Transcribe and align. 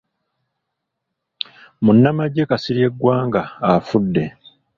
Munnamagye 1.83 2.43
Kasirye 2.49 2.87
Ggwanga 2.93 3.41
afudde. 3.71 4.23